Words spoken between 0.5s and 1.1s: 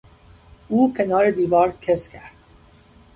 او